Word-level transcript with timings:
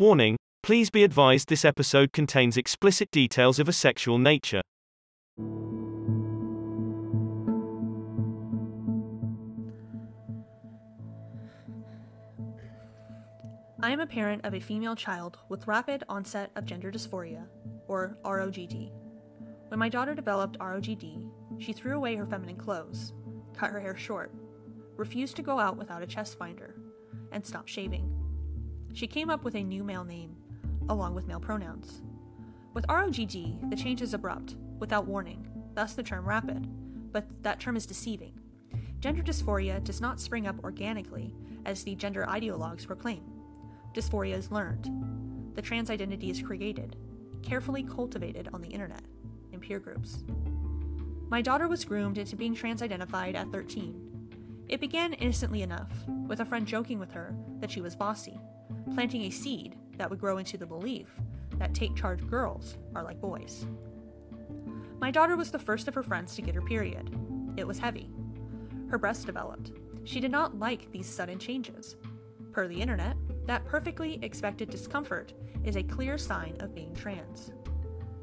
Warning 0.00 0.38
Please 0.62 0.88
be 0.88 1.04
advised 1.04 1.50
this 1.50 1.62
episode 1.62 2.14
contains 2.14 2.56
explicit 2.56 3.10
details 3.10 3.58
of 3.58 3.68
a 3.68 3.72
sexual 3.74 4.16
nature. 4.16 4.62
I 13.82 13.90
am 13.90 14.00
a 14.00 14.06
parent 14.06 14.46
of 14.46 14.54
a 14.54 14.60
female 14.60 14.96
child 14.96 15.36
with 15.50 15.66
rapid 15.66 16.04
onset 16.08 16.50
of 16.56 16.64
gender 16.64 16.90
dysphoria, 16.90 17.44
or 17.86 18.16
ROGD. 18.24 18.90
When 19.68 19.78
my 19.78 19.90
daughter 19.90 20.14
developed 20.14 20.58
ROGD, 20.60 21.30
she 21.58 21.74
threw 21.74 21.94
away 21.94 22.16
her 22.16 22.24
feminine 22.24 22.56
clothes, 22.56 23.12
cut 23.54 23.70
her 23.70 23.80
hair 23.80 23.98
short, 23.98 24.32
refused 24.96 25.36
to 25.36 25.42
go 25.42 25.58
out 25.58 25.76
without 25.76 26.02
a 26.02 26.06
chest 26.06 26.38
binder, 26.38 26.74
and 27.32 27.44
stopped 27.44 27.68
shaving. 27.68 28.19
She 28.92 29.06
came 29.06 29.30
up 29.30 29.44
with 29.44 29.54
a 29.54 29.62
new 29.62 29.84
male 29.84 30.04
name, 30.04 30.36
along 30.88 31.14
with 31.14 31.26
male 31.26 31.40
pronouns. 31.40 32.02
With 32.74 32.86
ROGD, 32.86 33.70
the 33.70 33.76
change 33.76 34.02
is 34.02 34.14
abrupt, 34.14 34.56
without 34.78 35.06
warning, 35.06 35.46
thus 35.74 35.94
the 35.94 36.02
term 36.02 36.26
rapid, 36.26 36.66
but 37.12 37.26
that 37.42 37.60
term 37.60 37.76
is 37.76 37.86
deceiving. 37.86 38.32
Gender 39.00 39.22
dysphoria 39.22 39.82
does 39.82 40.00
not 40.00 40.20
spring 40.20 40.46
up 40.46 40.62
organically, 40.62 41.34
as 41.64 41.82
the 41.82 41.94
gender 41.94 42.26
ideologues 42.28 42.86
proclaim. 42.86 43.22
Dysphoria 43.94 44.34
is 44.36 44.50
learned. 44.50 44.90
The 45.54 45.62
trans 45.62 45.90
identity 45.90 46.30
is 46.30 46.42
created, 46.42 46.96
carefully 47.42 47.82
cultivated 47.82 48.48
on 48.52 48.60
the 48.60 48.68
internet, 48.68 49.02
in 49.52 49.60
peer 49.60 49.78
groups. 49.78 50.22
My 51.28 51.42
daughter 51.42 51.68
was 51.68 51.84
groomed 51.84 52.18
into 52.18 52.36
being 52.36 52.54
trans 52.54 52.82
identified 52.82 53.36
at 53.36 53.50
13. 53.52 54.66
It 54.68 54.80
began 54.80 55.12
innocently 55.14 55.62
enough, 55.62 55.90
with 56.26 56.40
a 56.40 56.44
friend 56.44 56.66
joking 56.66 56.98
with 56.98 57.12
her 57.12 57.34
that 57.60 57.70
she 57.70 57.80
was 57.80 57.96
bossy, 57.96 58.40
planting 58.94 59.22
a 59.22 59.30
seed 59.30 59.76
that 59.98 60.08
would 60.10 60.20
grow 60.20 60.38
into 60.38 60.56
the 60.56 60.66
belief 60.66 61.08
that 61.58 61.74
take 61.74 61.94
charge 61.94 62.26
girls 62.26 62.78
are 62.94 63.04
like 63.04 63.20
boys. 63.20 63.66
My 64.98 65.10
daughter 65.10 65.36
was 65.36 65.50
the 65.50 65.58
first 65.58 65.88
of 65.88 65.94
her 65.94 66.02
friends 66.02 66.34
to 66.34 66.42
get 66.42 66.54
her 66.54 66.62
period. 66.62 67.10
It 67.56 67.66
was 67.66 67.78
heavy. 67.78 68.10
Her 68.90 68.98
breast 68.98 69.26
developed. 69.26 69.72
She 70.04 70.20
did 70.20 70.30
not 70.30 70.58
like 70.58 70.90
these 70.90 71.06
sudden 71.06 71.38
changes. 71.38 71.96
Per 72.52 72.66
the 72.66 72.80
internet, 72.80 73.16
that 73.46 73.64
perfectly 73.64 74.18
expected 74.22 74.70
discomfort 74.70 75.32
is 75.64 75.76
a 75.76 75.82
clear 75.82 76.18
sign 76.18 76.56
of 76.60 76.74
being 76.74 76.94
trans. 76.94 77.52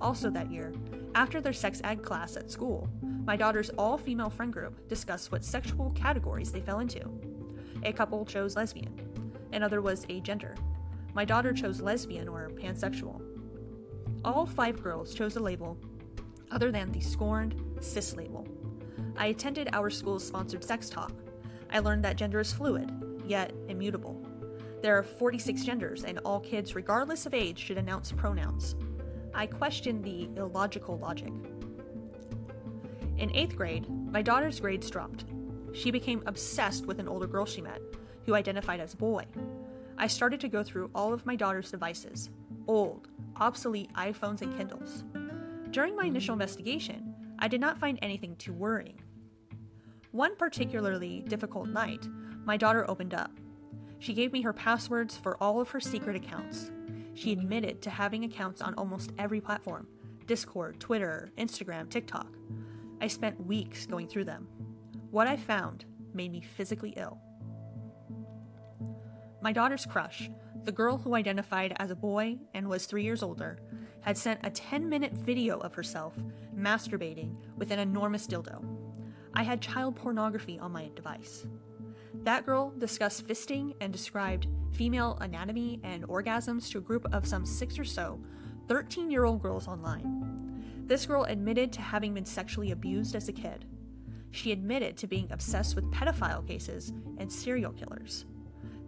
Also, 0.00 0.30
that 0.30 0.50
year, 0.50 0.72
after 1.14 1.40
their 1.40 1.52
sex 1.52 1.80
ed 1.84 2.02
class 2.02 2.36
at 2.36 2.50
school, 2.50 2.88
my 3.24 3.36
daughter's 3.36 3.70
all 3.70 3.98
female 3.98 4.30
friend 4.30 4.52
group 4.52 4.88
discussed 4.88 5.32
what 5.32 5.44
sexual 5.44 5.90
categories 5.90 6.52
they 6.52 6.60
fell 6.60 6.80
into. 6.80 7.00
A 7.82 7.92
couple 7.92 8.24
chose 8.24 8.56
lesbian, 8.56 9.07
another 9.52 9.80
was 9.82 10.06
agender. 10.06 10.56
My 11.14 11.24
daughter 11.24 11.52
chose 11.52 11.80
lesbian 11.80 12.28
or 12.28 12.50
pansexual. 12.50 13.20
All 14.24 14.46
five 14.46 14.82
girls 14.82 15.14
chose 15.14 15.36
a 15.36 15.40
label 15.40 15.78
other 16.50 16.70
than 16.70 16.92
the 16.92 17.00
scorned 17.00 17.60
cis 17.80 18.14
label. 18.16 18.46
I 19.16 19.26
attended 19.26 19.68
our 19.72 19.90
school's 19.90 20.26
sponsored 20.26 20.64
sex 20.64 20.88
talk. 20.88 21.12
I 21.70 21.80
learned 21.80 22.04
that 22.04 22.16
gender 22.16 22.40
is 22.40 22.52
fluid, 22.52 22.90
yet 23.26 23.52
immutable. 23.68 24.24
There 24.80 24.96
are 24.96 25.02
46 25.02 25.64
genders, 25.64 26.04
and 26.04 26.18
all 26.20 26.40
kids, 26.40 26.74
regardless 26.74 27.26
of 27.26 27.34
age, 27.34 27.58
should 27.58 27.78
announce 27.78 28.12
pronouns. 28.12 28.76
I 29.34 29.46
questioned 29.46 30.04
the 30.04 30.28
illogical 30.36 30.98
logic. 30.98 31.32
In 33.18 33.34
eighth 33.34 33.56
grade, 33.56 33.88
my 33.88 34.22
daughter's 34.22 34.60
grades 34.60 34.88
dropped. 34.88 35.24
She 35.72 35.90
became 35.90 36.22
obsessed 36.26 36.86
with 36.86 37.00
an 37.00 37.08
older 37.08 37.26
girl 37.26 37.44
she 37.44 37.60
met, 37.60 37.80
who 38.28 38.34
identified 38.34 38.78
as 38.78 38.92
a 38.92 38.96
boy. 38.98 39.24
I 39.96 40.06
started 40.06 40.38
to 40.40 40.48
go 40.48 40.62
through 40.62 40.90
all 40.94 41.14
of 41.14 41.24
my 41.24 41.34
daughter's 41.34 41.70
devices 41.70 42.28
old, 42.66 43.08
obsolete 43.36 43.90
iPhones 43.94 44.42
and 44.42 44.54
Kindles. 44.54 45.02
During 45.70 45.96
my 45.96 46.04
initial 46.04 46.34
investigation, 46.34 47.14
I 47.38 47.48
did 47.48 47.62
not 47.62 47.78
find 47.78 47.98
anything 48.02 48.36
too 48.36 48.52
worrying. 48.52 49.00
One 50.12 50.36
particularly 50.36 51.24
difficult 51.26 51.68
night, 51.68 52.06
my 52.44 52.58
daughter 52.58 52.84
opened 52.86 53.14
up. 53.14 53.30
She 53.98 54.12
gave 54.12 54.30
me 54.30 54.42
her 54.42 54.52
passwords 54.52 55.16
for 55.16 55.42
all 55.42 55.58
of 55.58 55.70
her 55.70 55.80
secret 55.80 56.14
accounts. 56.14 56.70
She 57.14 57.32
admitted 57.32 57.80
to 57.80 57.88
having 57.90 58.24
accounts 58.24 58.60
on 58.60 58.74
almost 58.74 59.14
every 59.18 59.40
platform 59.40 59.86
Discord, 60.26 60.78
Twitter, 60.80 61.30
Instagram, 61.38 61.88
TikTok. 61.88 62.28
I 63.00 63.06
spent 63.06 63.46
weeks 63.46 63.86
going 63.86 64.06
through 64.06 64.26
them. 64.26 64.48
What 65.10 65.26
I 65.26 65.38
found 65.38 65.86
made 66.12 66.30
me 66.30 66.42
physically 66.42 66.92
ill. 66.98 67.18
My 69.40 69.52
daughter's 69.52 69.86
crush, 69.86 70.30
the 70.64 70.72
girl 70.72 70.98
who 70.98 71.14
identified 71.14 71.76
as 71.76 71.92
a 71.92 71.96
boy 71.96 72.38
and 72.54 72.68
was 72.68 72.86
three 72.86 73.04
years 73.04 73.22
older, 73.22 73.60
had 74.00 74.18
sent 74.18 74.40
a 74.42 74.50
10 74.50 74.88
minute 74.88 75.12
video 75.12 75.58
of 75.58 75.74
herself 75.74 76.14
masturbating 76.56 77.36
with 77.56 77.70
an 77.70 77.78
enormous 77.78 78.26
dildo. 78.26 78.64
I 79.34 79.44
had 79.44 79.60
child 79.60 79.94
pornography 79.94 80.58
on 80.58 80.72
my 80.72 80.90
device. 80.96 81.46
That 82.24 82.46
girl 82.46 82.72
discussed 82.78 83.28
fisting 83.28 83.74
and 83.80 83.92
described 83.92 84.48
female 84.72 85.16
anatomy 85.20 85.78
and 85.84 86.02
orgasms 86.08 86.68
to 86.70 86.78
a 86.78 86.82
group 86.82 87.06
of 87.12 87.26
some 87.26 87.46
six 87.46 87.78
or 87.78 87.84
so 87.84 88.20
13 88.66 89.08
year 89.08 89.24
old 89.24 89.40
girls 89.40 89.68
online. 89.68 90.84
This 90.86 91.06
girl 91.06 91.24
admitted 91.24 91.72
to 91.74 91.80
having 91.80 92.12
been 92.12 92.24
sexually 92.24 92.72
abused 92.72 93.14
as 93.14 93.28
a 93.28 93.32
kid. 93.32 93.66
She 94.32 94.50
admitted 94.50 94.96
to 94.96 95.06
being 95.06 95.30
obsessed 95.30 95.76
with 95.76 95.92
pedophile 95.92 96.46
cases 96.46 96.92
and 97.18 97.32
serial 97.32 97.72
killers. 97.72 98.26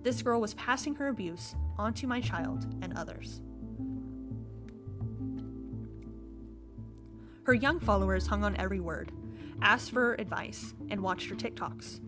This 0.03 0.23
girl 0.23 0.41
was 0.41 0.55
passing 0.55 0.95
her 0.95 1.09
abuse 1.09 1.55
onto 1.79 2.07
my 2.07 2.21
child 2.21 2.67
and 2.81 2.97
others. 2.97 3.43
Her 7.45 7.55
young 7.55 7.81
followers 7.81 8.27
hung 8.27 8.45
on 8.45 8.57
every 8.57 8.81
word, 8.81 9.13
asked 9.61 9.91
for 9.91 10.15
advice, 10.15 10.75
and 10.89 11.03
watched 11.03 11.29
her 11.29 11.37
TikToks, 11.37 12.01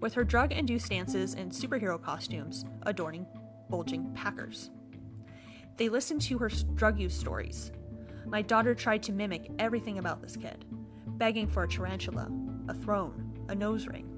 with 0.00 0.14
her 0.14 0.24
drug 0.24 0.52
induced 0.52 0.90
dances 0.90 1.34
and 1.34 1.52
superhero 1.52 2.02
costumes 2.02 2.64
adorning 2.82 3.26
bulging 3.68 4.12
packers. 4.14 4.70
They 5.76 5.88
listened 5.88 6.22
to 6.22 6.38
her 6.38 6.48
drug 6.74 6.98
use 6.98 7.14
stories. 7.14 7.70
My 8.26 8.42
daughter 8.42 8.74
tried 8.74 9.02
to 9.04 9.12
mimic 9.12 9.50
everything 9.58 9.98
about 9.98 10.20
this 10.20 10.36
kid, 10.36 10.64
begging 11.06 11.46
for 11.46 11.62
a 11.62 11.68
tarantula, 11.68 12.30
a 12.68 12.74
throne, 12.74 13.38
a 13.48 13.54
nose 13.54 13.86
ring. 13.86 14.12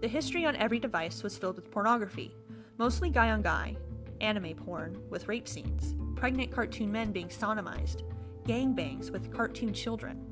The 0.00 0.08
history 0.08 0.44
on 0.44 0.56
every 0.56 0.78
device 0.78 1.22
was 1.22 1.36
filled 1.36 1.56
with 1.56 1.70
pornography, 1.70 2.34
mostly 2.78 3.10
guy 3.10 3.30
on 3.30 3.42
guy, 3.42 3.76
anime 4.20 4.54
porn 4.54 4.98
with 5.10 5.28
rape 5.28 5.48
scenes, 5.48 5.94
pregnant 6.14 6.50
cartoon 6.50 6.90
men 6.90 7.12
being 7.12 7.28
sodomized, 7.28 8.02
gangbangs 8.44 9.10
with 9.10 9.32
cartoon 9.32 9.72
children. 9.72 10.24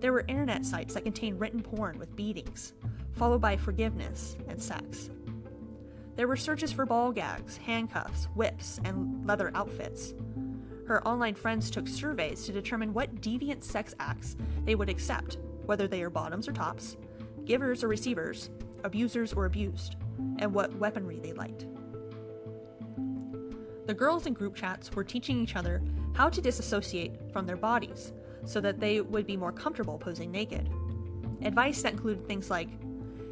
There 0.00 0.12
were 0.12 0.24
internet 0.28 0.64
sites 0.64 0.94
that 0.94 1.04
contained 1.04 1.40
written 1.40 1.62
porn 1.62 1.98
with 1.98 2.14
beatings, 2.16 2.74
followed 3.12 3.40
by 3.40 3.56
forgiveness 3.56 4.36
and 4.48 4.60
sex. 4.60 5.10
There 6.16 6.28
were 6.28 6.36
searches 6.36 6.72
for 6.72 6.86
ball 6.86 7.12
gags, 7.12 7.58
handcuffs, 7.58 8.26
whips, 8.34 8.80
and 8.84 9.26
leather 9.26 9.50
outfits. 9.54 10.14
Her 10.86 11.06
online 11.06 11.34
friends 11.34 11.70
took 11.70 11.88
surveys 11.88 12.44
to 12.46 12.52
determine 12.52 12.94
what 12.94 13.20
deviant 13.20 13.62
sex 13.62 13.94
acts 13.98 14.36
they 14.64 14.74
would 14.74 14.88
accept, 14.88 15.38
whether 15.66 15.88
they 15.88 16.02
are 16.02 16.10
bottoms 16.10 16.48
or 16.48 16.52
tops, 16.52 16.96
givers 17.44 17.82
or 17.82 17.88
receivers, 17.88 18.50
abusers 18.84 19.32
or 19.32 19.46
abused, 19.46 19.96
and 20.38 20.54
what 20.54 20.74
weaponry 20.76 21.18
they 21.18 21.32
liked. 21.32 21.66
The 23.86 23.94
girls 23.94 24.26
in 24.26 24.32
group 24.32 24.56
chats 24.56 24.92
were 24.92 25.04
teaching 25.04 25.40
each 25.40 25.54
other 25.54 25.80
how 26.14 26.28
to 26.28 26.40
disassociate 26.40 27.12
from 27.32 27.46
their 27.46 27.56
bodies 27.56 28.12
so 28.44 28.60
that 28.60 28.80
they 28.80 29.00
would 29.00 29.26
be 29.26 29.36
more 29.36 29.52
comfortable 29.52 29.98
posing 29.98 30.30
naked. 30.30 30.68
Advice 31.42 31.82
that 31.82 31.92
included 31.92 32.26
things 32.26 32.50
like 32.50 32.68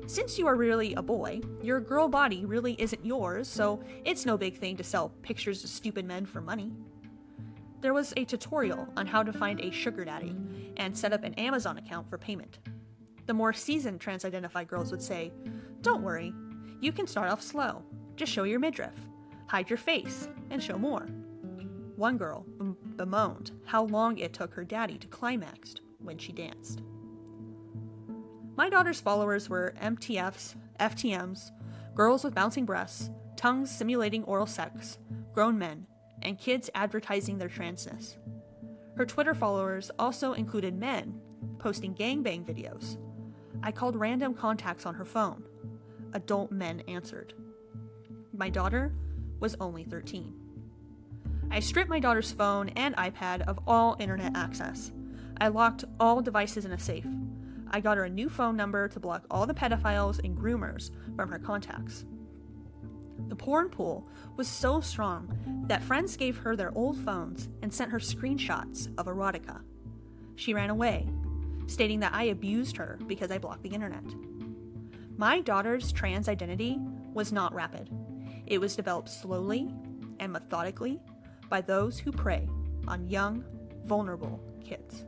since 0.07 0.39
you 0.39 0.47
are 0.47 0.55
really 0.55 0.93
a 0.95 1.03
boy, 1.03 1.41
your 1.63 1.81
girl 1.81 2.09
body 2.09 2.45
really 2.45 2.75
isn't 2.79 3.07
yours, 3.07 3.49
so 3.49 3.83
it's 4.05 4.27
no 4.27 4.37
big 4.37 4.59
thing 4.59 4.77
to 4.77 4.85
sell 4.85 5.09
pictures 5.23 5.63
to 5.63 5.69
stupid 5.69 6.05
men 6.05 6.27
for 6.27 6.43
money. 6.43 6.73
There 7.81 7.95
was 7.95 8.13
a 8.17 8.25
tutorial 8.25 8.87
on 8.99 9.07
how 9.07 9.23
to 9.23 9.33
find 9.33 9.61
a 9.61 9.71
sugar 9.71 10.05
daddy 10.05 10.37
and 10.77 10.97
set 10.97 11.15
up 11.15 11.25
an 11.25 11.33
Amazon 11.35 11.79
account 11.79 12.11
for 12.11 12.19
payment. 12.19 12.59
The 13.27 13.33
more 13.33 13.55
seasoned 13.55 13.99
trans 13.99 14.27
identified 14.27 14.69
girls 14.69 14.91
would 14.91 15.03
say, 15.03 15.33
Don't 15.81 16.03
worry, 16.03 16.35
you 16.81 16.93
can 16.93 17.07
start 17.07 17.31
off 17.31 17.41
slow. 17.41 17.83
Just 18.15 18.31
show 18.31 18.45
your 18.45 18.61
midriff, 18.61 19.09
hide 19.47 19.71
your 19.71 19.77
face, 19.77 20.29
and 20.51 20.63
show 20.63 20.79
more. 20.79 21.07
One 21.97 22.17
girl 22.17 22.45
bemoaned 22.97 23.53
how 23.67 23.85
long 23.85 24.19
it 24.19 24.33
took 24.33 24.55
her 24.55 24.65
daddy 24.65 24.99
to 24.99 25.07
climax 25.07 25.75
when 25.99 26.19
she 26.19 26.33
danced. 26.33 26.83
My 28.57 28.69
daughter's 28.69 29.01
followers 29.01 29.49
were 29.49 29.75
MTFs, 29.81 30.55
FTMs, 30.79 31.51
girls 31.95 32.25
with 32.25 32.35
bouncing 32.35 32.65
breasts, 32.65 33.11
tongues 33.37 33.71
simulating 33.71 34.25
oral 34.25 34.47
sex, 34.47 34.99
grown 35.33 35.59
men, 35.59 35.87
and 36.23 36.39
kids 36.39 36.71
advertising 36.75 37.39
their 37.39 37.49
transness. 37.49 38.17
Her 38.97 39.07
Twitter 39.07 39.35
followers 39.35 39.91
also 39.99 40.33
included 40.33 40.79
men 40.79 41.21
posting 41.59 41.95
gangbang 41.95 42.45
videos. 42.45 42.97
I 43.63 43.73
called 43.73 43.97
random 43.97 44.35
contacts 44.35 44.87
on 44.87 44.95
her 44.95 45.05
phone. 45.05 45.45
Adult 46.13 46.53
men 46.53 46.81
answered. 46.87 47.35
My 48.33 48.51
daughter 48.51 48.93
was 49.41 49.57
only 49.61 49.85
13. 49.85 50.33
I 51.51 51.61
stripped 51.61 51.91
my 51.91 52.01
daughter's 52.01 52.33
phone 52.33 52.71
and 52.71 52.97
iPad 52.97 53.43
of 53.43 53.61
all 53.67 53.97
internet 54.01 54.37
access. 54.37 54.91
I 55.41 55.49
locked 55.49 55.85
all 56.01 56.21
devices 56.21 56.65
in 56.65 56.73
a 56.73 56.79
safe. 56.79 57.07
I 57.71 57.81
got 57.81 57.97
her 57.97 58.05
a 58.05 58.11
new 58.11 58.29
phone 58.29 58.57
number 58.57 58.89
to 58.89 59.01
block 59.01 59.25
all 59.31 59.47
the 59.47 59.55
pedophiles 59.55 60.23
and 60.23 60.37
groomers 60.37 60.91
from 61.17 61.31
her 61.31 61.39
contacts. 61.39 62.05
The 63.29 63.37
porn 63.37 63.69
pool 63.69 64.09
was 64.37 64.49
so 64.49 64.81
strong 64.81 65.65
that 65.67 65.83
friends 65.83 66.17
gave 66.17 66.39
her 66.39 66.57
their 66.57 66.77
old 66.77 66.99
phones 66.99 67.49
and 67.63 67.73
sent 67.73 67.91
her 67.91 67.99
screenshots 67.99 68.89
of 68.99 69.07
erotica. 69.07 69.61
She 70.37 70.55
ran 70.55 70.71
away, 70.71 71.09
stating 71.67 72.01
that 72.01 72.15
I 72.15 72.25
abused 72.25 72.77
her 72.77 72.99
because 73.07 73.31
I 73.31 73.39
blocked 73.39 73.63
the 73.63 73.71
internet. 73.71 74.05
My 75.17 75.41
daughter's 75.41 75.93
trans 75.93 76.29
identity 76.29 76.79
was 77.13 77.33
not 77.33 77.55
rapid. 77.55 77.89
It 78.47 78.61
was 78.61 78.77
developed 78.77 79.09
slowly 79.09 79.69
and 80.21 80.33
methodically 80.33 81.01
by 81.49 81.61
those 81.61 81.99
who 81.99 82.13
prey 82.13 82.49
on 82.87 83.09
young, 83.09 83.45
vulnerable 83.85 84.41
kids. 84.65 85.05